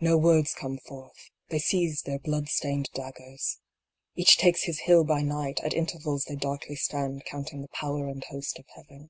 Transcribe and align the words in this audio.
No 0.00 0.18
words 0.18 0.52
come 0.54 0.76
forth, 0.76 1.30
they 1.50 1.60
seize 1.60 2.02
their 2.02 2.18
blood 2.18 2.48
stained 2.48 2.90
dag 2.94 3.14
gers. 3.18 3.60
Each 4.16 4.36
takes 4.36 4.64
his 4.64 4.80
hill 4.80 5.04
by 5.04 5.22
night, 5.22 5.60
at 5.60 5.72
intervals 5.72 6.24
they 6.24 6.34
darkly 6.34 6.74
stand 6.74 7.24
counting 7.24 7.62
the 7.62 7.68
power 7.68 8.08
and 8.08 8.24
host 8.24 8.58
of 8.58 8.64
Heaven. 8.74 9.08